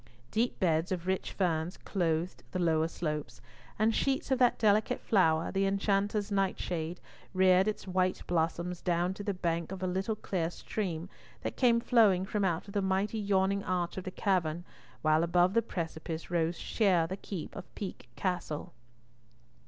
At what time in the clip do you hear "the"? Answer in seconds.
2.53-2.57, 5.51-5.67, 9.23-9.31, 12.73-12.81, 14.03-14.09, 15.53-15.61, 17.05-17.15